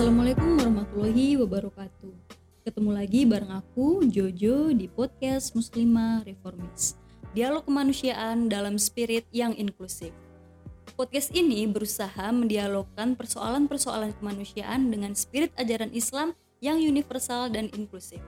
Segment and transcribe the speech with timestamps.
[0.00, 2.12] Assalamualaikum warahmatullahi wabarakatuh.
[2.64, 6.96] Ketemu lagi bareng aku Jojo di podcast Muslimah Reformis.
[7.36, 10.16] Dialog kemanusiaan dalam spirit yang inklusif.
[10.96, 16.32] Podcast ini berusaha mendialogkan persoalan-persoalan kemanusiaan dengan spirit ajaran Islam
[16.64, 18.24] yang universal dan inklusif.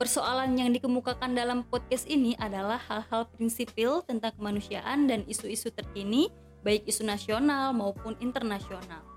[0.00, 6.32] Persoalan yang dikemukakan dalam podcast ini adalah hal-hal prinsipil tentang kemanusiaan dan isu-isu terkini,
[6.64, 9.09] baik isu nasional maupun internasional.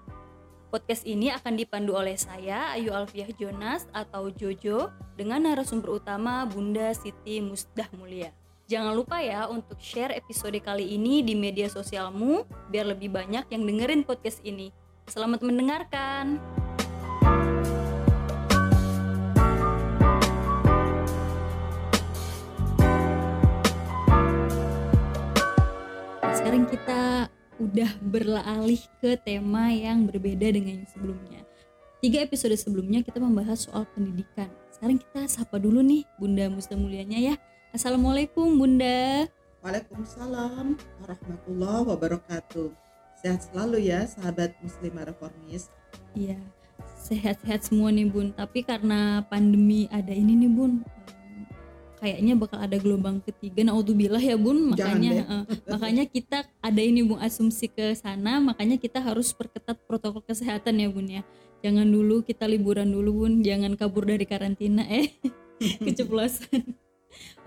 [0.73, 6.89] Podcast ini akan dipandu oleh saya, Ayu Alfiah Jonas atau Jojo, dengan narasumber utama Bunda
[6.97, 8.33] Siti Musdah Mulia.
[8.65, 13.61] Jangan lupa ya untuk share episode kali ini di media sosialmu, biar lebih banyak yang
[13.69, 14.73] dengerin podcast ini.
[15.05, 16.41] Selamat mendengarkan!
[26.33, 27.29] sekarang kita
[27.63, 31.41] udah beralih ke tema yang berbeda dengan yang sebelumnya.
[32.03, 34.51] Tiga episode sebelumnya kita membahas soal pendidikan.
[34.75, 37.35] Sekarang kita sapa dulu nih Bunda Muslim mulianya ya.
[37.71, 39.31] Assalamualaikum Bunda.
[39.63, 42.67] Waalaikumsalam warahmatullahi wabarakatuh.
[43.23, 45.71] Sehat selalu ya sahabat muslimah reformis.
[46.11, 46.35] Iya,
[46.99, 48.35] sehat-sehat semua nih Bun.
[48.35, 50.83] Tapi karena pandemi ada ini nih Bun,
[52.03, 53.63] kayaknya bakal ada gelombang ketiga.
[53.63, 54.75] Naudzubillah ya bun.
[54.75, 58.43] Makanya uh, makanya kita ada ini bung asumsi ke sana.
[58.43, 61.23] Makanya kita harus perketat protokol kesehatan ya bun ya.
[61.63, 63.39] Jangan dulu kita liburan dulu bun.
[63.39, 65.15] Jangan kabur dari karantina eh.
[65.87, 66.75] Keceplosan.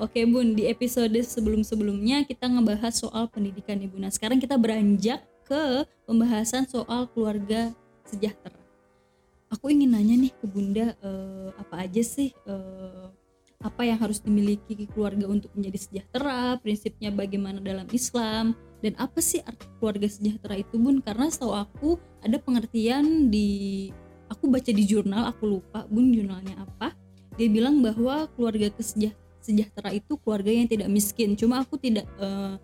[0.00, 0.56] Oke bun.
[0.56, 4.00] Di episode sebelum-sebelumnya kita ngebahas soal pendidikan ibu.
[4.00, 7.76] Nah sekarang kita beranjak ke pembahasan soal keluarga
[8.08, 8.56] sejahtera.
[9.52, 13.14] Aku ingin nanya nih ke bunda uh, apa aja sih uh,
[13.66, 19.42] apa yang harus dimiliki keluarga untuk menjadi sejahtera, prinsipnya bagaimana dalam Islam, dan apa sih
[19.42, 21.02] arti keluarga sejahtera itu bun?
[21.02, 23.90] Karena setahu aku ada pengertian di,
[24.30, 26.94] aku baca di jurnal, aku lupa bun jurnalnya apa.
[27.34, 28.70] Dia bilang bahwa keluarga
[29.42, 31.34] sejahtera itu keluarga yang tidak miskin.
[31.34, 32.56] Cuma aku tidak uh,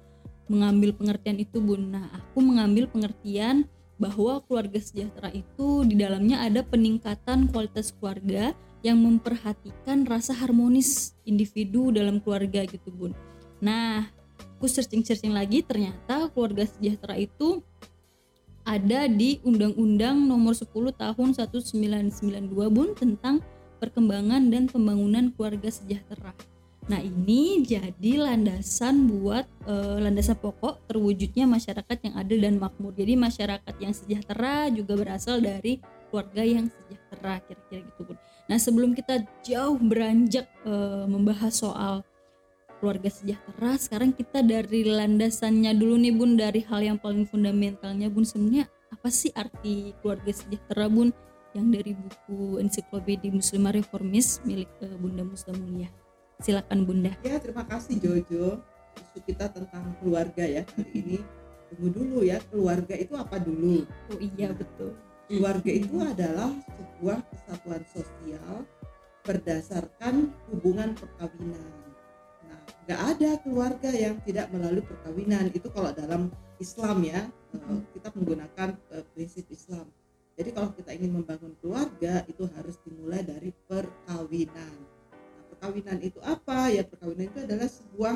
[0.47, 1.93] mengambil pengertian itu bun.
[1.93, 3.69] Nah aku mengambil pengertian
[4.01, 11.95] bahwa keluarga sejahtera itu di dalamnya ada peningkatan kualitas keluarga yang memperhatikan rasa harmonis individu
[11.95, 13.15] dalam keluarga gitu bun.
[13.63, 14.11] Nah,
[14.59, 17.63] aku searching-searching lagi ternyata keluarga sejahtera itu
[18.63, 23.43] ada di Undang-Undang Nomor 10 Tahun 1992 bun tentang
[23.83, 26.31] perkembangan dan pembangunan keluarga sejahtera.
[26.87, 32.95] Nah ini jadi landasan buat uh, landasan pokok terwujudnya masyarakat yang adil dan makmur.
[32.95, 35.79] Jadi masyarakat yang sejahtera juga berasal dari
[36.11, 38.19] keluarga yang sejahtera kira-kira gitu bun.
[38.53, 42.05] Nah sebelum kita jauh beranjak uh, membahas soal
[42.77, 48.29] keluarga sejahtera, sekarang kita dari landasannya dulu nih bun dari hal yang paling fundamentalnya bun
[48.29, 51.17] sebenarnya apa sih arti keluarga sejahtera bun
[51.57, 55.89] yang dari buku ensiklopedia Muslimah Reformis milik uh, Bunda Muslim Mulia.
[56.45, 57.17] Silakan Bunda.
[57.25, 58.61] Ya terima kasih Jojo.
[59.01, 61.19] Isu kita tentang keluarga ya hari ini.
[61.73, 63.89] Tunggu dulu ya keluarga itu apa dulu?
[64.13, 64.93] Oh iya betul
[65.27, 68.55] keluarga itu adalah sebuah kesatuan sosial
[69.23, 71.73] berdasarkan hubungan perkawinan.
[72.47, 75.51] Nah, nggak ada keluarga yang tidak melalui perkawinan.
[75.55, 79.87] Itu kalau dalam Islam ya, eh, kita menggunakan eh, prinsip Islam.
[80.35, 84.75] Jadi kalau kita ingin membangun keluarga itu harus dimulai dari perkawinan.
[85.15, 86.73] Nah, perkawinan itu apa?
[86.73, 88.15] Ya perkawinan itu adalah sebuah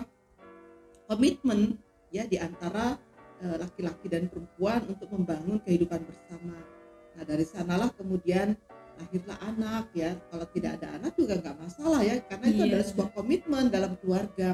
[1.06, 1.78] komitmen
[2.10, 2.98] ya di antara
[3.46, 6.75] eh, laki-laki dan perempuan untuk membangun kehidupan bersama
[7.16, 8.52] Nah dari sanalah kemudian
[8.96, 10.16] lahirlah anak ya.
[10.32, 12.68] Kalau tidak ada anak juga nggak masalah ya, karena itu iya.
[12.72, 14.48] adalah sebuah komitmen dalam keluarga.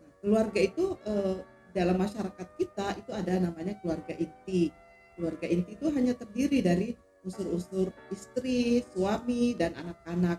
[0.00, 1.36] Nah, keluarga itu eh,
[1.72, 4.72] dalam masyarakat kita itu ada namanya keluarga inti.
[5.16, 6.94] Keluarga inti itu hanya terdiri dari
[7.26, 10.38] unsur-unsur istri, suami, dan anak-anak.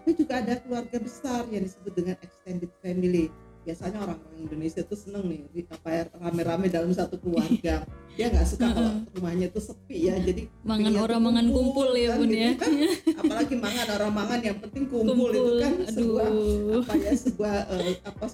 [0.00, 3.28] Tapi juga ada keluarga besar yang disebut dengan extended family
[3.66, 7.82] biasanya orang-orang Indonesia tuh seneng nih apa ya rame-rame dalam satu keluarga
[8.16, 12.32] dia nggak suka kalau rumahnya tuh sepi ya jadi mangan orang mangan kumpul, ya bun
[12.32, 12.72] ya gitu kan.
[13.20, 15.30] apalagi mangan orang mangan yang penting kumpul, kumpul.
[15.36, 15.92] itu kan Aduh.
[15.92, 16.28] sebuah
[16.80, 18.26] apa ya sebuah uh, apa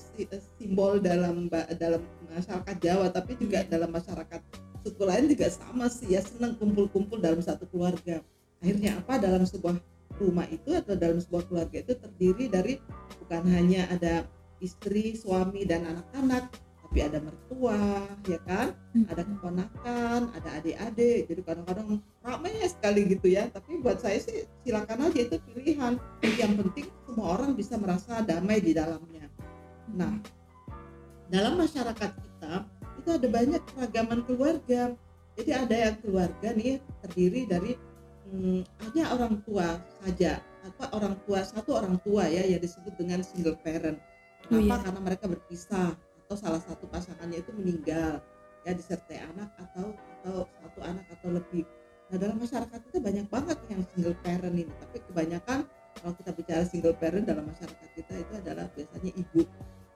[0.55, 4.41] simbol dalam dalam masyarakat Jawa tapi juga dalam masyarakat
[4.87, 8.23] suku lain juga sama sih ya seneng kumpul-kumpul dalam satu keluarga
[8.63, 9.75] akhirnya apa dalam sebuah
[10.23, 12.79] rumah itu atau dalam sebuah keluarga itu terdiri dari
[13.19, 14.23] bukan hanya ada
[14.63, 16.55] istri, suami dan anak-anak,
[16.93, 18.77] tapi ada mertua, ya kan?
[18.93, 19.09] Hmm.
[19.09, 21.25] Ada keponakan, ada adik-adik.
[21.25, 21.89] Jadi kadang-kadang
[22.21, 23.49] ramai sekali gitu ya.
[23.49, 25.97] Tapi buat saya sih silakan aja itu pilihan.
[26.21, 29.25] Yang penting semua orang bisa merasa damai di dalamnya.
[29.97, 30.21] Nah,
[31.33, 32.69] dalam masyarakat kita
[33.01, 34.93] itu ada banyak keragaman keluarga.
[35.41, 36.77] Jadi ada yang keluarga nih
[37.09, 37.73] terdiri dari
[38.29, 43.25] hmm, hanya orang tua saja apa orang tua satu orang tua ya yang disebut dengan
[43.25, 43.97] single parent
[44.51, 44.85] Oh, kenapa iya.
[44.91, 45.95] karena mereka berpisah
[46.33, 48.25] atau salah satu pasangannya itu meninggal
[48.65, 51.69] ya disertai anak atau atau satu anak atau lebih.
[52.09, 55.69] Nah dalam masyarakat kita banyak banget yang single parent ini tapi kebanyakan
[56.01, 59.45] kalau kita bicara single parent dalam masyarakat kita itu adalah biasanya ibu.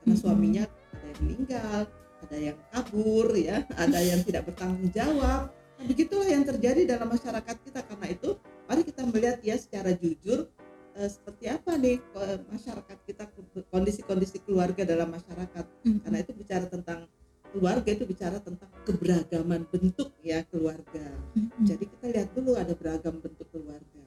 [0.05, 1.81] Karena suaminya ada yang meninggal
[2.17, 3.57] ada yang kabur ya
[3.89, 5.49] ada yang tidak bertanggung jawab.
[5.49, 7.81] Nah begitulah yang terjadi dalam masyarakat kita.
[7.81, 8.37] Karena itu
[8.69, 10.53] mari kita melihat ya secara jujur
[10.97, 13.25] eh, seperti apa nih eh, masyarakat kita
[13.69, 15.65] kondisi-kondisi keluarga dalam masyarakat.
[15.85, 16.01] Mm-mm.
[16.03, 17.07] karena itu bicara tentang
[17.53, 21.07] keluarga itu bicara tentang keberagaman bentuk ya keluarga.
[21.37, 21.65] Mm-mm.
[21.65, 24.05] jadi kita lihat dulu ada beragam bentuk keluarga.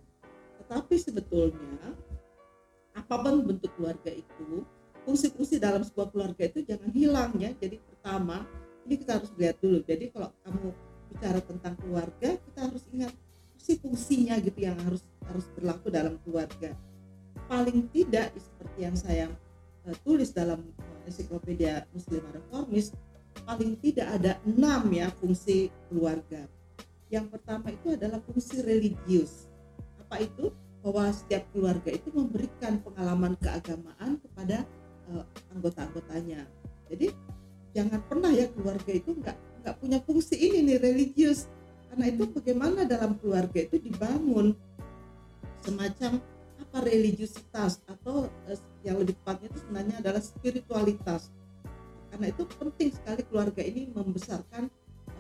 [0.66, 1.94] Tetapi sebetulnya
[2.94, 4.66] apa pun bentuk keluarga itu
[5.08, 7.50] fungsi-fungsi dalam sebuah keluarga itu jangan hilang ya.
[7.58, 8.46] Jadi pertama
[8.86, 9.82] ini kita harus lihat dulu.
[9.86, 10.68] Jadi kalau kamu
[11.10, 13.14] bicara tentang keluarga kita harus ingat
[13.60, 16.72] fungsi-fungsinya gitu yang harus harus berlaku dalam keluarga.
[17.52, 19.28] Paling tidak seperti yang saya
[19.84, 22.96] eh, tulis dalam eh, ensiklopedia Muslimah Reformis
[23.44, 26.48] paling tidak ada enam ya fungsi keluarga.
[27.12, 29.52] Yang pertama itu adalah fungsi religius.
[30.08, 30.56] Apa itu?
[30.80, 34.64] Bahwa setiap keluarga itu memberikan pengalaman keagamaan kepada
[35.12, 36.48] eh, anggota-anggotanya.
[36.88, 37.12] Jadi
[37.76, 39.36] jangan pernah ya keluarga itu nggak
[39.68, 41.52] nggak punya fungsi ini nih religius
[42.00, 44.56] karena itu bagaimana dalam keluarga itu dibangun
[45.60, 46.24] semacam
[46.56, 48.56] apa religiusitas atau eh,
[48.88, 51.28] yang lebih tepatnya itu sebenarnya adalah spiritualitas.
[52.08, 54.72] Karena itu penting sekali keluarga ini membesarkan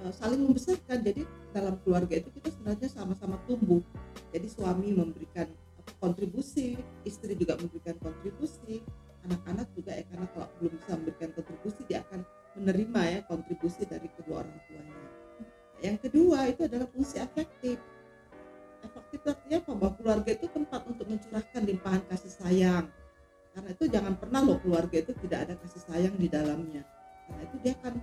[0.08, 1.04] eh, saling membesarkan.
[1.04, 3.84] Jadi dalam keluarga itu kita sebenarnya sama-sama tumbuh.
[4.32, 5.52] Jadi suami memberikan
[6.00, 8.80] kontribusi istri juga memberikan kontribusi
[9.28, 12.24] anak-anak juga ya karena kalau belum bisa memberikan kontribusi dia akan
[12.56, 14.59] menerima ya kontribusi dari kedua orang
[15.80, 17.80] yang kedua itu adalah fungsi afektif.
[18.84, 19.72] Efektif artinya apa?
[19.76, 22.86] Bahwa keluarga itu tempat untuk mencurahkan limpahan kasih sayang.
[23.56, 26.84] Karena itu jangan pernah loh keluarga itu tidak ada kasih sayang di dalamnya.
[27.28, 27.94] Karena itu dia akan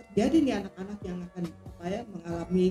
[0.00, 2.66] terjadi nih anak-anak yang akan apa ya mengalami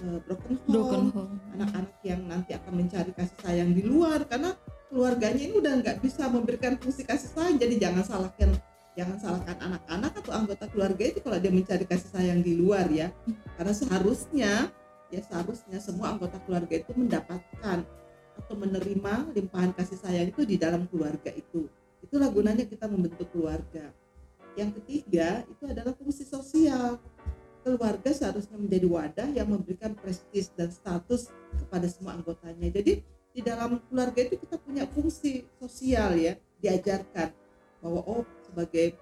[0.00, 1.34] eh, broken home, broken home.
[1.56, 4.24] Anak-anak yang nanti akan mencari kasih sayang di luar.
[4.28, 4.56] Karena
[4.88, 7.56] keluarganya ini udah nggak bisa memberikan fungsi kasih sayang.
[7.56, 8.52] Jadi jangan salahkan
[8.96, 13.12] jangan salahkan anak-anak atau anggota keluarga itu kalau dia mencari kasih sayang di luar ya.
[13.60, 14.52] Karena seharusnya
[15.12, 17.84] ya seharusnya semua anggota keluarga itu mendapatkan
[18.36, 21.68] atau menerima limpahan kasih sayang itu di dalam keluarga itu.
[22.00, 23.92] Itulah gunanya kita membentuk keluarga.
[24.56, 26.96] Yang ketiga itu adalah fungsi sosial.
[27.60, 32.72] Keluarga seharusnya menjadi wadah yang memberikan prestis dan status kepada semua anggotanya.
[32.72, 33.04] Jadi
[33.36, 37.45] di dalam keluarga itu kita punya fungsi sosial ya diajarkan
[37.80, 38.96] bahwa oh sebagai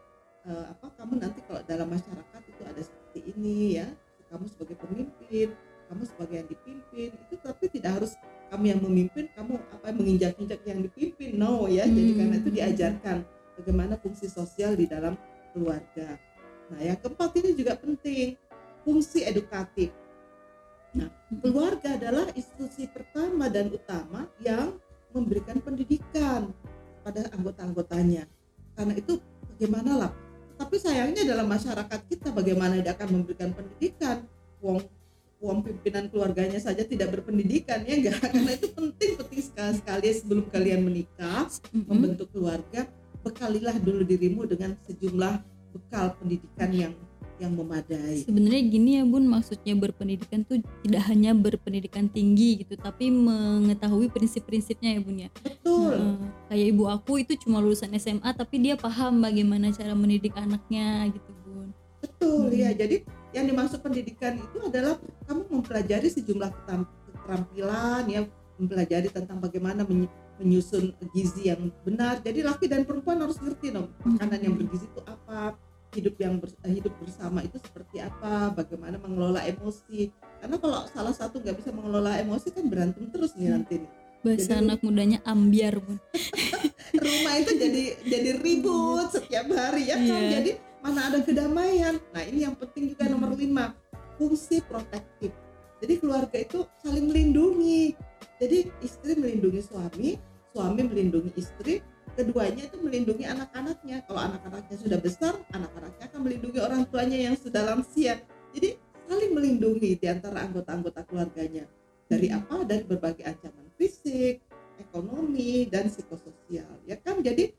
[0.45, 3.89] eh, apa kamu nanti kalau dalam masyarakat itu ada seperti ini ya.
[4.33, 5.55] Kamu sebagai pemimpin
[5.85, 8.13] kamu sebagai yang dipimpin itu tapi tidak harus
[8.49, 11.37] kamu yang memimpin kamu apa menginjak-injak yang dipimpin.
[11.37, 11.85] No ya.
[11.85, 12.19] Jadi Hmm.
[12.19, 13.17] karena itu diajarkan
[13.61, 15.15] bagaimana fungsi sosial di dalam
[15.53, 16.19] keluarga.
[16.73, 18.35] Nah yang keempat ini juga penting
[18.83, 19.93] fungsi edukatif.
[20.97, 21.11] Nah
[21.43, 24.79] keluarga adalah institusi pertama dan utama yang
[25.15, 26.51] memberikan pendidikan
[27.07, 28.27] pada anggota-anggotanya
[28.75, 29.19] karena itu
[29.55, 30.13] bagaimana lah
[30.55, 34.23] tapi sayangnya dalam masyarakat kita bagaimana dia akan memberikan pendidikan?
[34.63, 34.81] Wong
[35.43, 38.17] wong pimpinan keluarganya saja tidak berpendidikan ya enggak?
[38.25, 41.85] Karena itu penting penting sekali sekali sebelum kalian menikah Mm-mm.
[41.91, 42.87] membentuk keluarga
[43.21, 45.43] bekalilah dulu dirimu dengan sejumlah
[45.75, 46.93] bekal pendidikan yang
[47.45, 53.09] yang memadai sebenarnya gini ya bun maksudnya berpendidikan tuh tidak hanya berpendidikan tinggi gitu tapi
[53.09, 56.17] mengetahui prinsip-prinsipnya ya bun ya betul Heeh.
[56.49, 61.31] kayak ibu aku itu cuma lulusan SMA tapi dia paham bagaimana cara mendidik anaknya gitu
[61.43, 61.69] bun
[62.01, 62.53] Betul Hmm.
[62.53, 62.69] ya.
[62.71, 63.01] Jadi
[63.33, 66.53] yang dimaksud pendidikan itu adalah kamu mempelajari sejumlah
[67.09, 68.21] keterampilan ya,
[68.55, 72.21] mempelajari tentang bagaimana menyu- menyusun gizi yang benar.
[72.21, 75.57] Jadi laki dan perempuan harus ngerti dong makanan yang bergizi itu apa,
[75.95, 80.11] hidup yang bers- eh, hidup bersama itu seperti apa, bagaimana mengelola emosi.
[80.37, 83.55] Karena kalau salah satu nggak bisa mengelola emosi kan berantem terus nih Hmm.
[83.57, 83.91] nanti nih.
[84.21, 86.01] bahasa Jadi- anak mudanya ambiar bun
[86.97, 90.31] rumah itu jadi jadi ribut setiap hari ya kan Iya.
[90.35, 93.77] jadi mana ada kedamaian nah ini yang penting juga nomor lima
[94.17, 95.29] fungsi protektif
[95.77, 97.93] jadi keluarga itu saling melindungi
[98.41, 100.17] jadi istri melindungi suami
[100.51, 101.85] suami melindungi istri
[102.15, 104.07] keduanya itu melindungi anak-anaknya.
[104.07, 108.23] Kalau anak-anaknya sudah besar anak-anaknya akan melindungi orang tuanya yang sudah lansia.
[108.55, 108.79] Jadi
[109.11, 111.67] saling melindungi di antara anggota-anggota keluarganya.
[112.07, 112.39] Dari Hmm.
[112.41, 112.57] apa?
[112.65, 114.41] Dari berbagai ancaman fisik
[114.79, 116.79] ekonomi dan psikososial.
[116.87, 117.21] Ya kan?
[117.21, 117.51] Jadi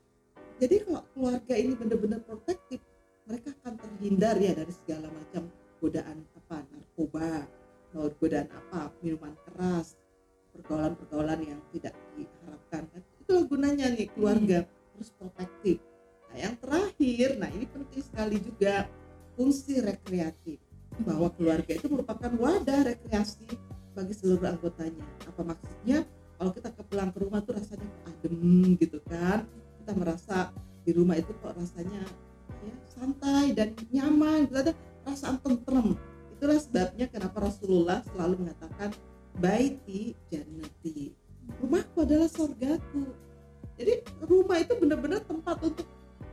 [0.56, 2.80] jadi kalau keluarga ini benar-benar protektif
[3.28, 6.64] mereka akan terhindar ya dari segala macam godaan apa?
[6.72, 7.44] Narkoba
[8.20, 8.92] godaan apa?
[9.04, 9.96] Minuman keras
[10.56, 14.62] pergaulan-pergaulan yang tidak diharapkan kan itulah gunanya nih keluarga
[14.94, 15.82] terus protektif.
[16.30, 18.86] Nah yang terakhir nah ini penting sekali juga
[19.34, 20.62] fungsi rekreatif.
[21.02, 23.50] Bahwa keluarga itu merupakan wadah rekreasi
[23.98, 25.02] bagi seluruh anggotanya.
[25.26, 26.06] Apa maksudnya?
[26.36, 29.42] Kalau kita ke pulang ke rumah tuh rasanya adem gitu kan?
[29.82, 30.54] Kita merasa
[30.86, 32.06] di rumah itu kok rasanya
[32.62, 35.98] ya santai dan nyaman gitu ada perasaan tentrem.
[36.38, 38.94] Itulah sebabnya kenapa Rasulullah selalu mengatakan
[39.36, 41.25] baiti jannati
[41.62, 43.26] rumahku adalah surgaku
[43.76, 45.86] jadi rumah itu benar-benar tempat untuk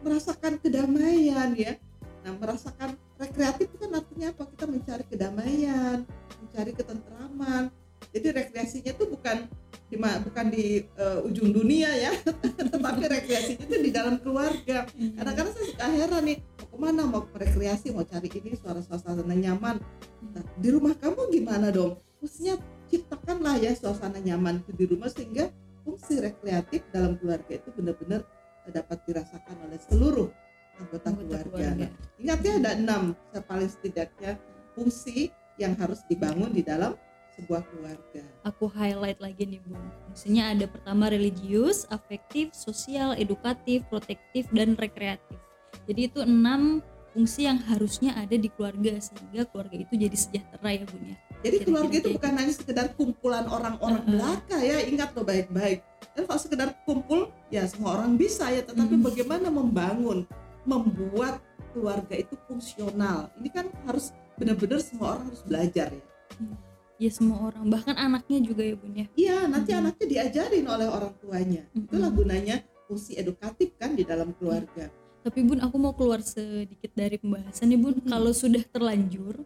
[0.03, 1.75] merasakan kedamaian ya.
[2.23, 4.43] Nah merasakan rekreatif itu kan artinya apa?
[4.47, 6.07] Kita mencari kedamaian
[6.39, 7.67] mencari ketentraman.
[8.15, 9.47] Jadi rekreasinya itu bukan
[9.91, 12.11] di bukan di uh, ujung dunia ya.
[12.71, 14.87] Tetapi rekreasinya itu di dalam keluarga.
[14.95, 17.01] Kadang-kadang saya suka heran nih mau ke mana?
[17.03, 19.83] Mau rekreasi mau cari ini suara suasana nyaman.
[20.31, 21.99] Nah, di rumah kamu gimana dong?
[22.23, 22.55] Mestinya
[22.93, 25.49] ciptakanlah ya suasana nyaman itu di rumah sehingga
[25.81, 28.21] fungsi rekreatif dalam keluarga itu benar-benar
[28.69, 30.29] dapat dirasakan oleh seluruh
[30.77, 31.49] anggota, anggota keluarga.
[31.49, 31.87] keluarga.
[32.21, 33.03] Ingat ya ada enam
[33.49, 34.31] paling setidaknya
[34.77, 36.93] fungsi yang harus dibangun di dalam
[37.33, 38.21] sebuah keluarga.
[38.45, 39.81] Aku highlight lagi nih Bun.
[40.09, 45.41] Fungsinya ada pertama religius, afektif, sosial, edukatif, protektif, dan rekreatif.
[45.89, 50.85] Jadi itu enam fungsi yang harusnya ada di keluarga sehingga keluarga itu jadi sejahtera ya
[50.85, 51.17] Bun ya.
[51.43, 55.83] Jadi Kira keluarga itu bukan hanya sekedar kumpulan orang-orang uh belaka ya, ingat loh baik-baik.
[56.15, 59.03] Dan kalau sekedar kumpul ya semua orang bisa ya, tetapi hmm.
[59.03, 60.23] bagaimana membangun,
[60.63, 61.43] membuat
[61.75, 63.27] keluarga itu fungsional.
[63.43, 66.05] Ini kan harus benar-benar semua orang harus belajar ya.
[66.39, 69.79] Hmm ya semua orang bahkan anaknya juga ya bun ya iya nanti hmm.
[69.83, 71.89] anaknya diajarin oleh orang tuanya hmm.
[71.89, 72.55] itulah gunanya
[72.87, 75.25] fungsi edukatif kan di dalam keluarga hmm.
[75.25, 78.07] tapi bun aku mau keluar sedikit dari pembahasan nih bun hmm.
[78.07, 79.41] kalau sudah terlanjur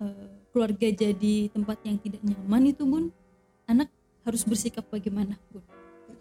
[0.00, 3.04] uh, keluarga jadi tempat yang tidak nyaman itu bun
[3.66, 3.88] anak
[4.22, 5.64] harus bersikap bagaimana bun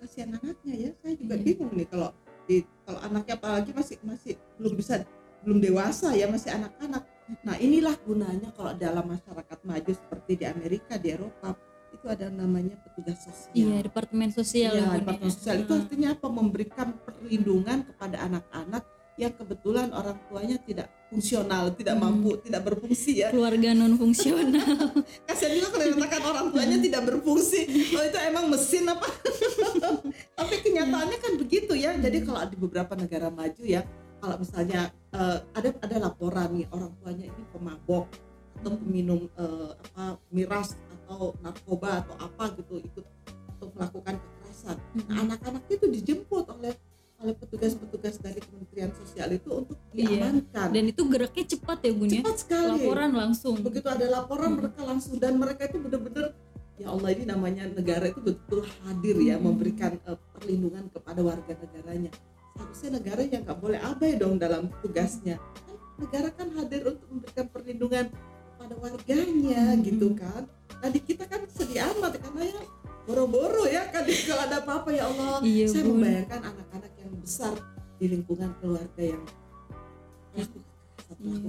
[0.02, 1.46] kasihan anaknya ya saya juga hmm.
[1.46, 2.10] bingung nih kalau
[2.50, 5.06] di kalau anaknya apalagi masih masih belum bisa
[5.46, 7.06] belum dewasa ya masih anak-anak
[7.48, 11.56] Nah inilah gunanya kalau dalam masyarakat maju seperti di Amerika, di Eropa
[11.92, 13.56] itu ada namanya petugas sosial.
[13.56, 14.72] Iya, departemen sosial.
[14.76, 16.28] Iya, departemen sosial itu artinya apa?
[16.28, 18.84] Memberikan perlindungan kepada anak-anak
[19.20, 22.04] yang kebetulan orang tuanya tidak fungsional, tidak hmm.
[22.08, 23.28] mampu, tidak berfungsi ya.
[23.36, 24.96] Keluarga non fungsional.
[25.28, 27.62] Kasihan juga kalau dikatakan orang tuanya tidak berfungsi.
[27.92, 29.08] Oh itu emang mesin apa?
[30.40, 31.92] Tapi kenyataannya kan begitu ya.
[32.00, 33.84] Jadi kalau di beberapa negara maju ya,
[34.24, 38.08] kalau misalnya uh, ada ada laporan nih orang tuanya ini pemabok
[38.62, 43.06] atau peminum uh, apa miras atau narkoba atau apa gitu ikut
[43.58, 44.78] untuk melakukan kekerasan.
[44.96, 46.78] Nah, anak-anak itu dijemput oleh
[47.22, 50.18] oleh petugas-petugas dari Kementerian Sosial itu untuk iya.
[50.18, 50.70] diamankan.
[50.74, 52.22] Dan itu geraknya cepat ya Bun ya?
[52.26, 52.82] Cepat sekali.
[52.82, 53.56] Laporan langsung.
[53.62, 54.58] Begitu ada laporan hmm.
[54.58, 56.34] mereka langsung dan mereka itu benar-benar
[56.82, 59.46] ya Allah ini namanya negara itu betul hadir ya hmm.
[59.46, 62.10] memberikan uh, perlindungan kepada warga negaranya
[62.58, 67.46] seharusnya negara yang nggak boleh abai dong dalam tugasnya kan negara kan hadir untuk memberikan
[67.54, 68.06] perlindungan
[68.58, 69.82] pada warganya hmm.
[69.86, 70.50] gitu kan
[70.82, 72.62] nah di kita kan sedih amat karena ya
[73.06, 76.02] boro-boro ya kan kalau ada apa-apa ya Allah iya, saya bun.
[76.02, 77.54] membayangkan anak-anak besar
[78.02, 79.24] di lingkungan keluarga yang
[80.34, 80.46] iya.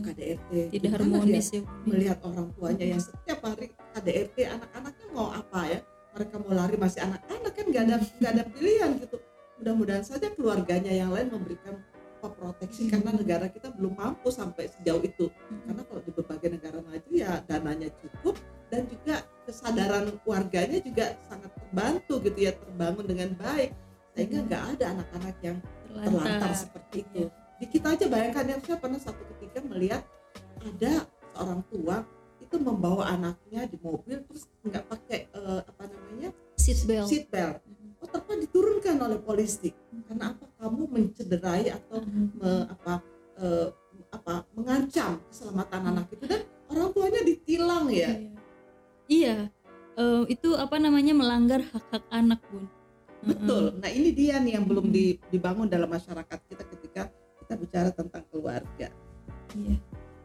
[0.03, 5.79] KDRT tidak harmonis ya melihat orang tuanya yang setiap hari KDRT anak-anaknya mau apa ya?
[6.13, 9.17] Mereka mau lari masih anak-anak kan nggak ada nggak ada pilihan gitu.
[9.63, 11.81] Mudah-mudahan saja keluarganya yang lain memberikan
[12.23, 15.27] proteksi karena negara kita belum mampu sampai sejauh itu.
[15.67, 18.39] Karena kalau di berbagai negara maju ya dananya cukup
[18.71, 23.75] dan juga kesadaran warganya juga sangat terbantu gitu ya terbangun dengan baik
[24.13, 27.23] sehingga nggak ada anak-anak yang terlantar, terlantar seperti itu.
[27.61, 30.03] Di kita aja bayangkan ya saya pernah satu ketika melihat
[30.61, 31.97] ada seorang tua
[32.43, 37.09] itu membawa anaknya di mobil terus nggak pakai uh, apa namanya seat belt.
[37.09, 37.63] seat belt.
[38.03, 39.71] Oh ternyata diturunkan oleh polisi.
[40.11, 40.45] Karena apa?
[40.59, 42.27] Kamu mencederai atau hmm.
[42.37, 42.95] me, apa
[43.39, 43.69] uh,
[44.13, 45.91] apa mengancam keselamatan hmm.
[45.95, 46.25] anak itu.
[46.27, 48.11] Dan orang tuanya ditilang ya.
[48.11, 48.13] Iya,
[49.09, 49.37] iya.
[49.93, 52.65] Uh, itu apa namanya melanggar hak hak anak bun
[53.23, 53.63] betul.
[53.79, 54.91] Nah ini dia nih yang belum
[55.31, 57.03] dibangun dalam masyarakat kita ketika
[57.43, 58.89] kita bicara tentang keluarga.
[59.55, 59.77] Iya.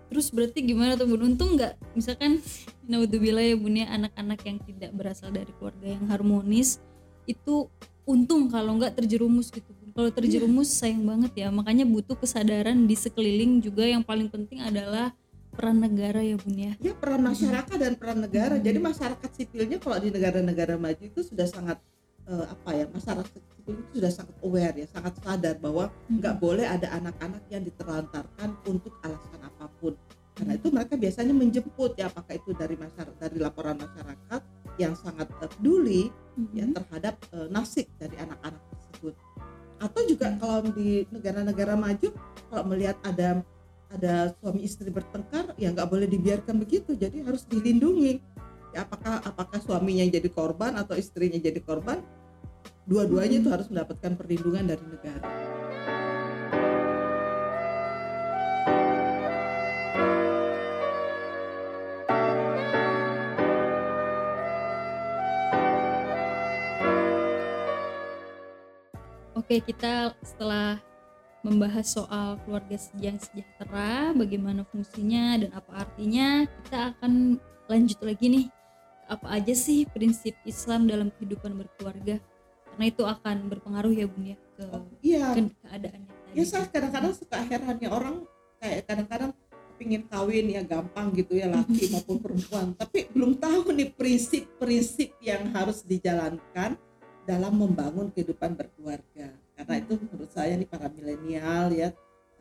[0.07, 1.33] Terus berarti gimana tuh bun?
[1.33, 2.39] Untung nggak misalkan
[2.89, 6.79] naudzubillah ya bun ya anak-anak yang tidak berasal dari keluarga yang harmonis
[7.27, 7.67] itu
[8.07, 10.77] untung kalau nggak terjerumus gitu kalau terjerumus iya.
[10.85, 11.47] sayang banget ya.
[11.49, 13.81] Makanya butuh kesadaran di sekeliling juga.
[13.81, 15.09] Yang paling penting adalah
[15.57, 16.73] peran negara ya bun ya.
[16.77, 18.61] Ya peran masyarakat dan peran negara.
[18.61, 18.63] Hmm.
[18.63, 21.81] jadi masyarakat sipilnya kalau di negara-negara maju itu sudah sangat
[22.27, 26.19] uh, apa ya masyarakat sipil itu sudah sangat aware ya sangat sadar bahwa hmm.
[26.19, 26.43] nggak hmm.
[26.43, 29.93] boleh ada anak-anak yang diterlantarkan untuk alasan apa pun.
[30.37, 30.59] Karena hmm.
[30.61, 34.41] itu mereka biasanya menjemput ya apakah itu dari masyarakat dari laporan masyarakat
[34.77, 36.53] yang sangat peduli ya, hmm.
[36.53, 39.13] ya terhadap uh, nasib dari anak-anak tersebut.
[39.77, 40.37] Atau juga hmm.
[40.37, 42.09] kalau di negara-negara maju
[42.47, 43.41] kalau melihat ada
[43.87, 46.93] ada suami istri bertengkar ya nggak boleh dibiarkan begitu.
[46.93, 48.36] Jadi harus dilindungi
[48.77, 51.99] apakah apakah suaminya jadi korban atau istrinya jadi korban
[52.87, 55.27] dua-duanya itu harus mendapatkan perlindungan dari negara.
[69.47, 70.75] Oke, kita setelah
[71.39, 77.39] membahas soal keluarga yang sejahtera, bagaimana fungsinya dan apa artinya, kita akan
[77.71, 78.56] lanjut lagi nih.
[79.07, 82.19] Apa aja sih prinsip Islam dalam kehidupan berkeluarga?
[82.67, 85.25] Karena itu akan berpengaruh ya Bun ya ke, oh, iya.
[85.33, 86.11] ke keadaannya.
[86.35, 88.27] Ya saya kadang-kadang suka heran ya orang
[88.61, 89.31] kayak kadang-kadang
[89.77, 95.53] pingin kawin ya gampang gitu ya laki maupun perempuan tapi belum tahu nih prinsip-prinsip yang
[95.53, 96.75] harus dijalankan
[97.23, 101.93] dalam membangun kehidupan berkeluarga karena itu menurut saya nih para milenial ya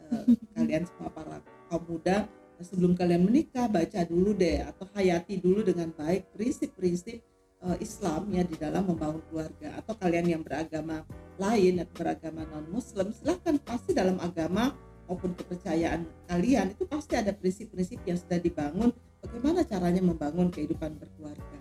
[0.08, 0.24] eh,
[0.56, 2.24] kalian semua para kaum muda
[2.64, 7.20] sebelum kalian menikah baca dulu deh atau hayati dulu dengan baik prinsip-prinsip
[7.64, 11.04] eh, Islam ya di dalam membangun keluarga atau kalian yang beragama
[11.36, 14.72] lain atau beragama non Muslim silahkan pasti dalam agama
[15.04, 21.58] maupun kepercayaan kalian itu pasti ada prinsip-prinsip yang sudah dibangun bagaimana caranya membangun kehidupan berkeluarga.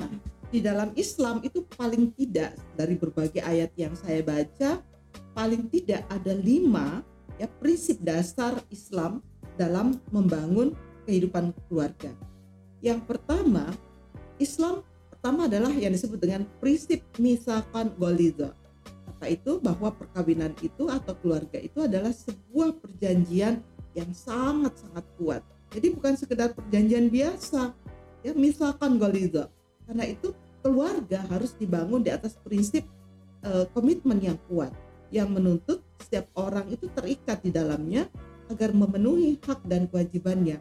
[0.00, 0.10] Nah,
[0.48, 4.80] di dalam Islam itu paling tidak dari berbagai ayat yang saya baca
[5.32, 7.00] paling tidak ada lima
[7.40, 9.24] ya prinsip dasar Islam
[9.56, 10.72] dalam membangun
[11.04, 12.12] kehidupan keluarga.
[12.82, 13.70] Yang pertama,
[14.38, 14.82] Islam
[15.12, 18.54] pertama adalah yang disebut dengan prinsip misalkan goliza.
[19.06, 19.62] Apa itu?
[19.62, 23.62] Bahwa perkawinan itu atau keluarga itu adalah sebuah perjanjian
[23.94, 25.42] yang sangat-sangat kuat.
[25.72, 27.72] Jadi bukan sekedar perjanjian biasa,
[28.26, 29.48] ya misalkan goliza.
[29.86, 32.86] Karena itu keluarga harus dibangun di atas prinsip
[33.42, 34.70] uh, komitmen yang kuat
[35.12, 38.08] yang menuntut setiap orang itu terikat di dalamnya
[38.52, 40.60] agar memenuhi hak dan kewajibannya.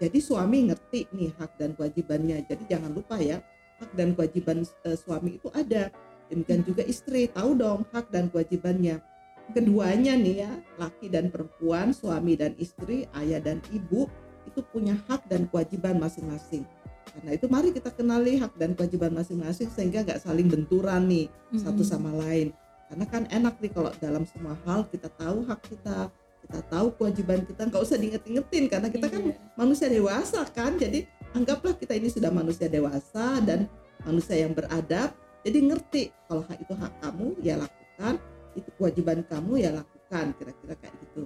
[0.00, 2.42] Jadi suami ngerti nih hak dan kewajibannya.
[2.48, 3.44] Jadi jangan lupa ya,
[3.80, 5.92] hak dan kewajiban uh, suami itu ada.
[6.30, 9.02] Demikian juga istri tahu dong hak dan kewajibannya.
[9.50, 14.06] Keduanya nih ya, laki dan perempuan, suami dan istri, ayah dan ibu
[14.46, 16.62] itu punya hak dan kewajiban masing-masing.
[17.10, 21.60] Karena itu mari kita kenali hak dan kewajiban masing-masing sehingga nggak saling benturan nih mm-hmm.
[21.60, 22.54] satu sama lain.
[22.90, 26.10] Karena kan enak nih kalau dalam semua hal kita tahu hak kita,
[26.42, 29.34] kita tahu kewajiban kita, nggak usah diinget-ingetin karena kita kan iya.
[29.54, 30.74] manusia dewasa kan.
[30.80, 33.70] Jadi anggaplah kita ini sudah manusia dewasa dan
[34.02, 35.14] manusia yang beradab.
[35.40, 38.14] Jadi ngerti kalau hak itu hak kamu ya lakukan,
[38.56, 40.24] itu kewajiban kamu ya lakukan.
[40.36, 41.22] Kira-kira kayak gitu.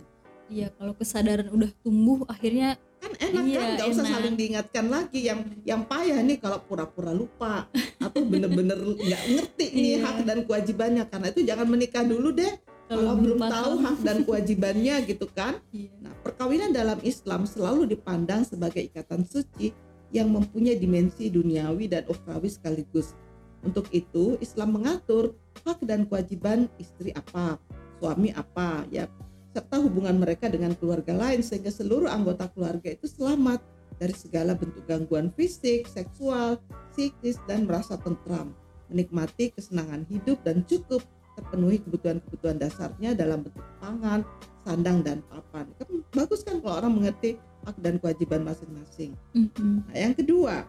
[0.53, 5.21] Iya, kalau kesadaran udah tumbuh akhirnya kan enak iya, kan nggak usah saling diingatkan lagi
[5.29, 7.69] yang yang payah nih kalau pura-pura lupa
[8.05, 10.05] atau bener-bener nggak ngerti nih iya.
[10.05, 12.53] hak dan kewajibannya karena itu jangan menikah dulu deh
[12.85, 15.59] kalau, belum tahu hak dan kewajibannya gitu kan.
[15.73, 15.93] Iya.
[16.05, 19.73] nah perkawinan dalam Islam selalu dipandang sebagai ikatan suci
[20.15, 23.17] yang mempunyai dimensi duniawi dan ukhrawi sekaligus.
[23.65, 25.33] Untuk itu Islam mengatur
[25.65, 27.57] hak dan kewajiban istri apa
[27.97, 29.09] suami apa ya
[29.55, 33.63] serta hubungan mereka dengan keluarga lain sehingga seluruh anggota keluarga itu selamat
[33.97, 36.59] dari segala bentuk gangguan fisik, seksual,
[36.93, 38.51] psikis dan merasa tentram,
[38.91, 41.01] menikmati kesenangan hidup dan cukup
[41.35, 44.23] terpenuhi kebutuhan-kebutuhan dasarnya dalam bentuk pangan,
[44.63, 45.67] sandang dan papan.
[45.77, 49.13] Kan bagus kan kalau orang mengerti hak dan kewajiban masing-masing.
[49.35, 49.75] Mm-hmm.
[49.91, 50.65] Nah, yang kedua,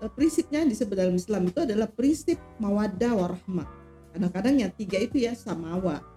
[0.00, 3.68] eh, prinsipnya disebut dalam Islam itu adalah prinsip mawadah warahmah.
[4.12, 6.12] Kadang-kadang yang tiga itu ya samawa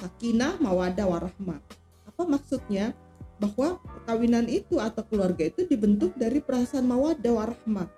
[0.00, 1.60] sakinah, mawadah, warahmah.
[2.08, 2.96] Apa maksudnya?
[3.40, 7.88] Bahwa perkawinan itu atau keluarga itu dibentuk dari perasaan mawadah, warahmah.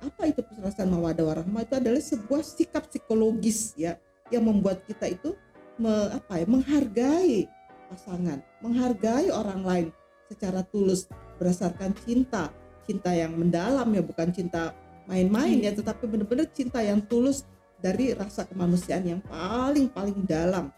[0.00, 1.68] Apa itu perasaan mawadah, warahmah?
[1.68, 5.34] Itu adalah sebuah sikap psikologis ya yang membuat kita itu
[5.76, 7.50] me, apa ya, menghargai
[7.90, 9.86] pasangan, menghargai orang lain
[10.30, 11.10] secara tulus
[11.42, 12.54] berdasarkan cinta,
[12.86, 14.74] cinta yang mendalam ya bukan cinta
[15.10, 17.42] main-main ya tetapi benar-benar cinta yang tulus
[17.82, 20.70] dari rasa kemanusiaan yang paling paling dalam.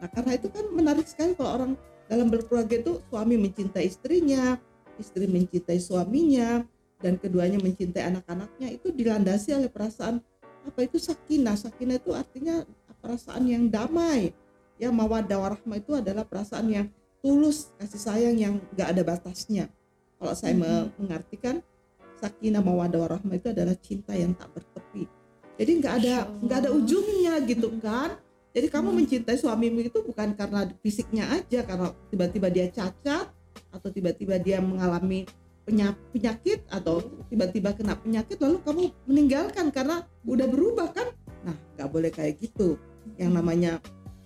[0.00, 1.72] Nah karena itu kan menarik sekali kalau orang
[2.08, 4.56] dalam berkeluarga itu suami mencintai istrinya,
[4.96, 6.64] istri mencintai suaminya,
[7.00, 8.68] dan keduanya mencintai anak-anaknya.
[8.72, 10.20] Itu dilandasi oleh perasaan
[10.64, 11.56] apa itu sakinah.
[11.58, 12.64] Sakinah itu artinya
[13.04, 14.32] perasaan yang damai.
[14.80, 16.86] Ya mawadah warahmah itu adalah perasaan yang
[17.20, 19.68] tulus, kasih sayang yang gak ada batasnya.
[20.16, 20.96] Kalau saya mm-hmm.
[20.96, 21.60] mengartikan
[22.16, 25.04] sakinah mawadah warahmah itu adalah cinta yang tak bertepi.
[25.54, 28.18] Jadi nggak ada nggak ada ujungnya gitu kan
[28.54, 28.98] jadi kamu hmm.
[29.02, 33.26] mencintai suamimu itu bukan karena fisiknya aja, karena tiba-tiba dia cacat
[33.74, 35.26] atau tiba-tiba dia mengalami
[36.14, 41.10] penyakit atau tiba-tiba kena penyakit lalu kamu meninggalkan karena udah berubah kan?
[41.42, 42.78] Nah, nggak boleh kayak gitu.
[43.20, 43.72] Yang namanya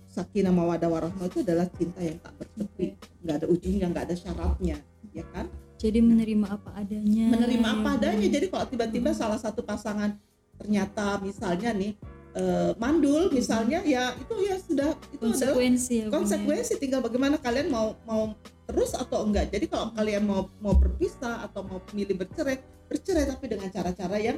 [0.09, 2.97] sakinah mawadah warahmah itu adalah cinta yang tak bertepi.
[3.21, 4.77] Nggak ada ujungnya nggak ada syaratnya
[5.13, 5.45] ya kan?
[5.79, 7.25] Jadi menerima apa adanya.
[7.31, 8.27] Menerima apa adanya.
[8.27, 10.19] jadi kalau tiba-tiba salah satu pasangan
[10.59, 11.95] ternyata misalnya nih
[12.35, 16.73] uh, mandul misalnya ya itu ya sudah itu konsekuensi adalah ya, konsekuensi.
[16.75, 16.79] ya.
[16.83, 18.35] tinggal bagaimana kalian mau mau
[18.67, 19.49] terus atau enggak.
[19.55, 22.59] Jadi kalau kalian mau mau berpisah atau mau milih bercerai
[22.91, 24.37] bercerai tapi dengan cara-cara yang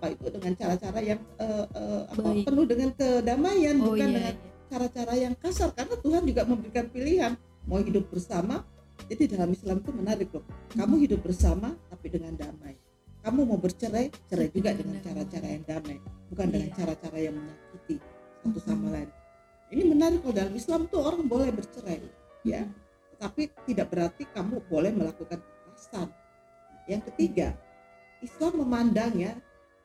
[0.00, 4.34] apa itu dengan cara-cara yang uh, uh, apa, penuh dengan kedamaian oh, bukan iya, dengan
[4.40, 4.64] iya.
[4.72, 5.68] cara-cara yang kasar.
[5.76, 7.36] Karena Tuhan juga memberikan pilihan
[7.68, 8.64] mau hidup bersama
[9.12, 10.44] jadi dalam Islam itu menarik loh.
[10.72, 12.80] Kamu hidup bersama tapi dengan damai.
[13.20, 16.00] Kamu mau bercerai cerai juga dengan cara-cara yang damai
[16.32, 16.76] bukan dengan iya.
[16.80, 18.00] cara-cara yang menyakiti
[18.40, 19.12] satu sama lain.
[19.68, 22.00] Ini menarik kalau dalam Islam tuh orang boleh bercerai
[22.48, 22.64] ya.
[23.20, 26.08] Tapi tidak berarti kamu boleh melakukan kekerasan.
[26.88, 27.52] Yang ketiga
[28.24, 29.36] Islam memandang ya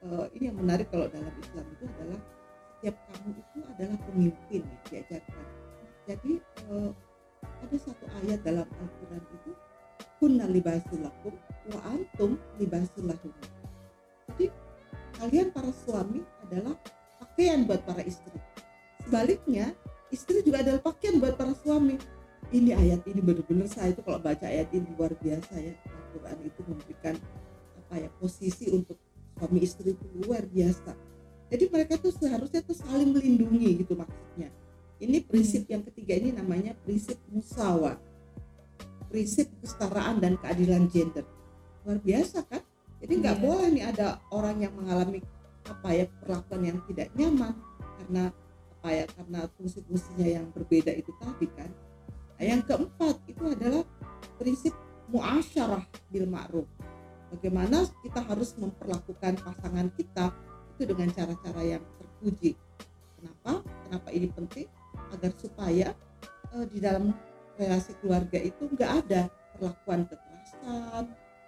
[0.03, 2.19] uh, ini yang menarik kalau dalam Islam itu adalah
[2.75, 5.45] setiap kamu itu adalah pemimpin ya, diajarkan.
[6.05, 6.31] Jadi
[6.69, 6.91] uh,
[7.45, 9.51] ada satu ayat dalam Al-Quran itu
[10.19, 11.34] kunna libasulakum
[11.71, 13.31] wa antum libasulahum
[14.36, 14.51] jadi
[15.21, 16.75] kalian para suami adalah
[17.21, 18.36] pakaian buat para istri.
[19.05, 19.71] Sebaliknya
[20.10, 21.95] istri juga adalah pakaian buat para suami.
[22.53, 25.73] Ini ayat ini benar-benar saya itu kalau baca ayat ini luar biasa ya.
[25.88, 27.15] Al-Quran itu memberikan
[27.86, 28.97] apa ya posisi untuk
[29.35, 30.95] suami istri itu luar biasa.
[31.51, 34.49] Jadi mereka tuh seharusnya tuh saling melindungi gitu maksudnya.
[34.97, 35.71] Ini prinsip hmm.
[35.71, 37.99] yang ketiga ini namanya prinsip musawa.
[39.11, 41.27] Prinsip kesetaraan dan keadilan gender.
[41.83, 42.63] Luar biasa kan?
[43.03, 43.43] Jadi nggak yeah.
[43.43, 45.21] boleh nih ada orang yang mengalami
[45.65, 47.53] apa ya perlakuan yang tidak nyaman
[48.01, 48.23] karena
[48.85, 51.69] apa ya karena fungsi-fungsinya yang berbeda itu tadi kan.
[52.35, 53.83] Nah, yang keempat itu adalah
[54.37, 54.73] prinsip
[55.09, 56.67] muasyarah bil ma'ruf
[57.35, 60.31] bagaimana kita harus memperlakukan pasangan kita
[60.75, 62.55] itu dengan cara-cara yang terpuji.
[63.19, 63.63] Kenapa?
[63.87, 64.67] Kenapa ini penting?
[65.11, 65.87] Agar supaya
[66.55, 67.11] uh, di dalam
[67.59, 71.03] relasi keluarga itu nggak ada perlakuan kekerasan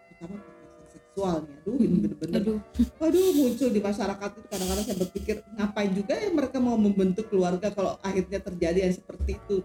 [0.07, 1.55] terutama kekerasan seksualnya.
[1.63, 2.39] Aduh ini bener-bener.
[2.43, 2.59] Aduh.
[3.07, 7.67] aduh muncul di masyarakat itu kadang-kadang saya berpikir ngapain juga ya mereka mau membentuk keluarga
[7.71, 9.63] kalau akhirnya terjadi yang seperti itu?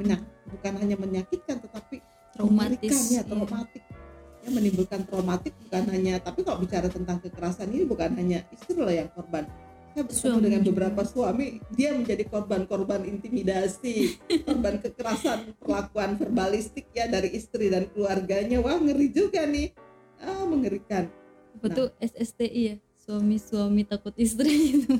[0.00, 2.00] Menyak, bukan hanya menyakitkan tetapi
[2.34, 3.83] traumatis ya traumatik
[4.50, 9.08] menimbulkan traumatik bukan hanya tapi kalau bicara tentang kekerasan ini bukan hanya istri loh yang
[9.12, 9.48] korban.
[9.94, 17.30] Saya bertemu dengan beberapa suami dia menjadi korban-korban intimidasi korban kekerasan perlakuan verbalistik ya dari
[17.30, 18.58] istri dan keluarganya.
[18.58, 19.70] Wah ngeri juga nih.
[20.18, 21.06] Ah mengerikan.
[21.62, 22.10] Betul nah.
[22.10, 22.76] SSTI ya?
[22.98, 24.82] Suami-suami takut istri.
[24.82, 24.98] Itu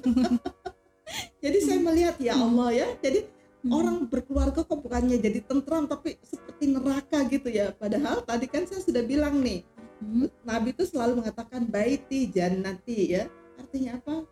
[1.42, 2.88] jadi saya melihat ya Allah ya.
[3.02, 3.33] Jadi
[3.64, 3.72] hmm.
[3.72, 8.84] orang berkeluarga kok bukannya jadi tentram tapi seperti neraka gitu ya padahal tadi kan saya
[8.84, 9.64] sudah bilang nih
[10.04, 10.28] hmm.
[10.44, 13.24] Nabi itu selalu mengatakan baiti jannati ya
[13.56, 14.28] artinya apa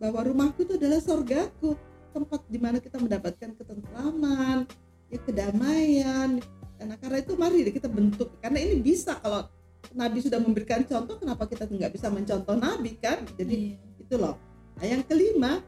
[0.00, 1.76] bahwa rumahku itu adalah sorgaku
[2.10, 4.66] tempat di mana kita mendapatkan ketentraman
[5.12, 6.40] ya kedamaian
[6.80, 9.46] karena karena itu mari kita bentuk karena ini bisa kalau
[9.92, 14.00] Nabi sudah memberikan contoh kenapa kita nggak bisa mencontoh Nabi kan jadi iya.
[14.00, 14.40] itu loh
[14.78, 15.60] nah yang kelima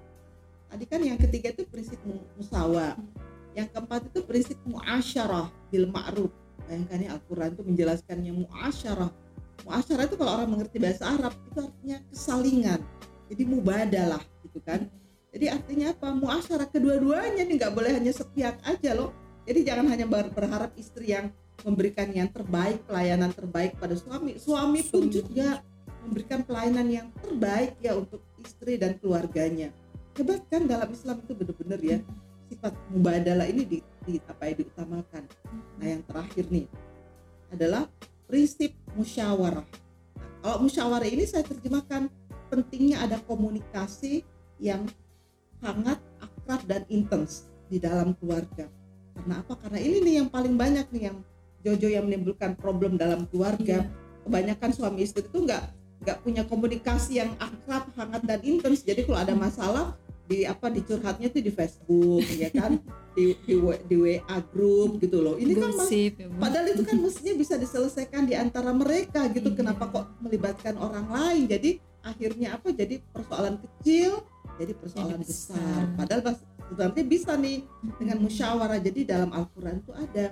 [0.74, 2.02] tadi kan yang ketiga itu prinsip
[2.34, 2.98] musawa.
[3.54, 6.34] Yang keempat itu prinsip muasyarah bil ma'ruf.
[6.66, 9.10] Bayangkan ya Al-Quran itu menjelaskannya muasyarah.
[9.62, 12.80] Muasyarah itu kalau orang mengerti bahasa Arab itu artinya kesalingan.
[13.30, 14.90] Jadi mubadalah gitu kan.
[15.30, 16.10] Jadi artinya apa?
[16.10, 19.14] Muasyarah kedua-duanya nih nggak boleh hanya sepihak aja loh.
[19.46, 21.30] Jadi jangan hanya berharap istri yang
[21.62, 24.42] memberikan yang terbaik pelayanan terbaik pada suami.
[24.42, 25.62] Suami pun juga
[26.02, 29.70] memberikan pelayanan yang terbaik ya untuk istri dan keluarganya
[30.14, 31.98] hebat kan dalam Islam itu benar-benar ya
[32.50, 35.22] sifat mubadalah ini di, di apa ya diutamakan
[35.80, 36.66] nah yang terakhir nih
[37.50, 37.88] adalah
[38.28, 42.12] prinsip musyawarah nah, kalau musyawarah ini saya terjemahkan
[42.52, 44.22] pentingnya ada komunikasi
[44.62, 44.86] yang
[45.64, 48.68] hangat, akrab dan intens di dalam keluarga.
[49.16, 49.56] Karena apa?
[49.56, 51.18] Karena ini nih yang paling banyak nih yang
[51.64, 53.88] Jojo yang menimbulkan problem dalam keluarga.
[53.88, 53.90] Iya.
[54.28, 55.64] Kebanyakan suami istri itu nggak
[56.04, 58.84] nggak punya komunikasi yang akrab, hangat dan intens.
[58.84, 62.80] Jadi kalau ada masalah di apa dicurhatnya itu di Facebook ya kan?
[63.14, 65.38] Di, di, di WA grup gitu loh.
[65.38, 69.54] Ini kan mas, ya, padahal itu kan mestinya bisa diselesaikan di antara mereka gitu.
[69.54, 69.58] Iya.
[69.62, 71.46] kenapa kok melibatkan orang lain?
[71.46, 72.74] Jadi akhirnya apa?
[72.74, 74.26] Jadi persoalan kecil
[74.58, 75.58] jadi persoalan jadi besar.
[75.58, 75.80] besar.
[75.98, 76.20] Padahal
[76.74, 77.66] berarti bisa nih
[77.98, 78.78] dengan musyawarah.
[78.82, 80.26] Jadi dalam Al-Quran itu ada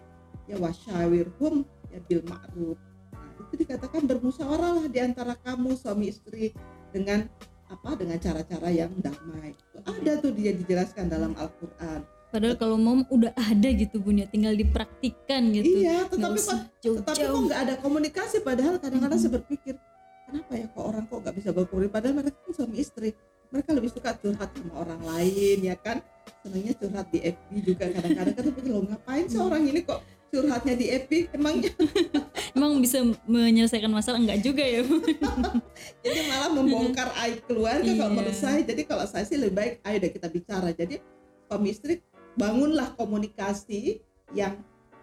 [0.46, 2.78] ya wasyawirhum ya bil ma'ruf.
[3.12, 6.54] Nah, itu dikatakan bermusyawarah lah di antara kamu suami istri
[6.94, 7.26] dengan
[7.72, 9.56] apa dengan cara-cara yang damai
[9.88, 14.56] ada tuh dia dijelaskan dalam Al-Quran Padahal kalau mau udah ada gitu bun ya, tinggal
[14.56, 15.84] dipraktikkan gitu.
[15.84, 16.96] Iya, tetapi jauh -jauh.
[17.04, 18.40] tetapi kok nggak ada komunikasi.
[18.40, 19.24] Padahal kadang-kadang hmm.
[19.28, 19.76] saya berpikir,
[20.32, 23.10] kenapa ya kok orang kok nggak bisa berkomunikasi padahal mereka kan suami istri
[23.52, 26.00] mereka lebih suka curhat sama orang lain ya kan
[26.40, 30.00] senangnya curhat di FB juga kadang-kadang kan pikir lo ngapain sih orang ini kok
[30.32, 31.68] curhatnya di FB emangnya
[32.56, 34.16] emang bisa menyelesaikan masalah?
[34.16, 34.80] Enggak juga ya
[36.04, 38.16] jadi malah membongkar aib keluarga kalau Iya.
[38.16, 38.60] menurut saya.
[38.64, 40.72] Jadi kalau saya sih lebih baik ayo deh kita bicara.
[40.72, 41.04] Jadi
[41.44, 42.00] suami istri
[42.32, 44.00] bangunlah komunikasi
[44.32, 44.56] yang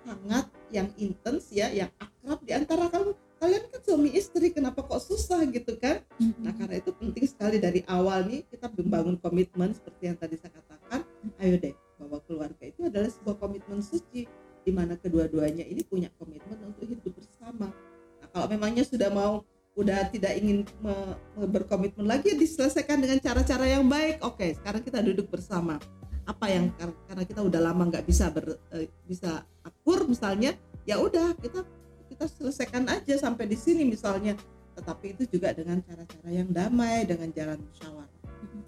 [0.09, 3.13] hangat yang intens ya yang akrab di antara kamu.
[3.39, 6.01] Kalian kan suami istri kenapa kok susah gitu kan?
[6.41, 10.57] Nah karena itu penting sekali dari awal nih kita membangun komitmen seperti yang tadi saya
[10.57, 11.05] katakan.
[11.37, 14.25] Ayo deh bahwa keluarga itu adalah sebuah komitmen suci
[14.63, 17.71] di mana kedua-duanya ini punya komitmen untuk hidup bersama.
[18.19, 19.43] Nah kalau memangnya sudah mau
[19.79, 24.19] udah tidak ingin me- me- berkomitmen lagi ya diselesaikan dengan cara-cara yang baik.
[24.25, 25.79] Oke sekarang kita duduk bersama.
[26.27, 30.99] Apa yang kar- karena kita udah lama nggak bisa ber, eh, bisa akur misalnya ya
[31.01, 31.65] udah kita
[32.09, 34.35] kita selesaikan aja sampai di sini misalnya
[34.75, 38.18] tetapi itu juga dengan cara-cara yang damai dengan jalan musyawarah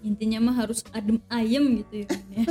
[0.02, 2.44] intinya mah harus adem ayem gitu ya Bun ya.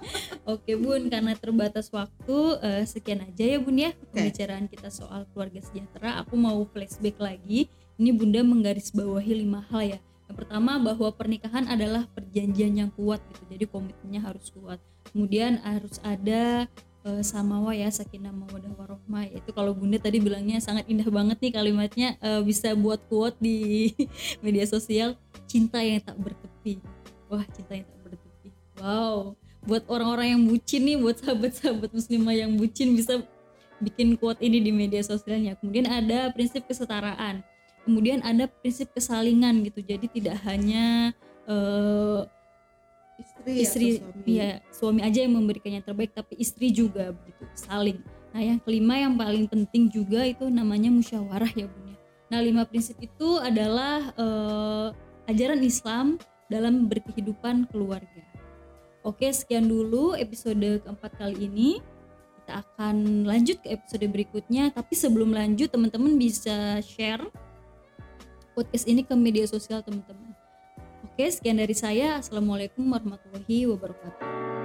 [0.54, 5.64] Oke Bun, karena terbatas waktu eh, sekian aja ya Bun ya pembicaraan kita soal keluarga
[5.64, 6.20] sejahtera.
[6.22, 7.72] Aku mau flashback lagi.
[7.98, 10.00] Ini Bunda menggarisbawahi lima hal ya.
[10.28, 13.42] Yang pertama bahwa pernikahan adalah perjanjian yang kuat gitu.
[13.50, 14.78] Jadi komitmennya harus kuat.
[15.10, 16.68] Kemudian harus ada
[17.08, 21.52] eh, samawa ya sakinah mawadah warohmah itu kalau bunda tadi bilangnya sangat indah banget nih
[21.56, 23.90] kalimatnya eh, bisa buat quote di
[24.44, 25.16] media sosial
[25.48, 26.76] cinta yang tak bertepi
[27.28, 28.48] wah cinta yang tak bertepi
[28.80, 29.34] wow.
[29.66, 33.20] Buat orang-orang yang bucin nih buat sahabat-sahabat muslimah yang bucin bisa
[33.82, 35.58] bikin quote ini di media sosialnya.
[35.58, 37.42] Kemudian ada prinsip kesetaraan.
[37.84, 39.82] Kemudian ada prinsip kesalingan gitu.
[39.82, 41.12] Jadi tidak hanya
[41.50, 42.22] eh,
[43.18, 44.30] istri, istri suami.
[44.38, 47.98] ya suami aja yang memberikan yang terbaik tapi istri juga begitu saling.
[48.30, 51.96] Nah yang kelima yang paling penting juga itu namanya musyawarah ya bun ya.
[52.28, 54.88] Nah lima prinsip itu adalah eh,
[55.28, 56.16] ajaran Islam
[56.48, 58.24] dalam berkehidupan keluarga
[59.04, 61.70] oke sekian dulu episode keempat kali ini
[62.42, 67.22] kita akan lanjut ke episode berikutnya tapi sebelum lanjut teman-teman bisa share
[68.56, 70.28] podcast ini ke media sosial teman-teman
[71.18, 72.22] Oke, sekian dari saya.
[72.22, 74.57] Assalamualaikum warahmatullahi wabarakatuh.